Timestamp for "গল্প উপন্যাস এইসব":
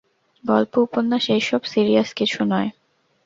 0.43-1.61